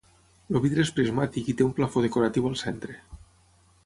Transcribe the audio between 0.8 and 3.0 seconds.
és prismàtic i té un plafó decoratiu al centre.